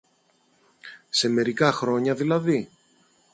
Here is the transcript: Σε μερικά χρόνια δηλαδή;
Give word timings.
Σε 1.09 1.27
μερικά 1.29 1.71
χρόνια 1.71 2.15
δηλαδή; 2.15 2.69